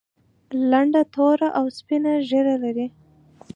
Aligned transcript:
لنډه 0.71 1.01
توره 1.13 1.49
او 1.59 1.65
سپینه 1.77 2.13
ږیره 2.29 2.55
لري. 2.63 2.87